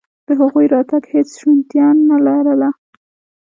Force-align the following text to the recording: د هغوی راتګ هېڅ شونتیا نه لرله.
د 0.27 0.29
هغوی 0.39 0.65
راتګ 0.75 1.03
هېڅ 1.13 1.29
شونتیا 1.39 1.87
نه 2.09 2.17
لرله. 2.25 2.69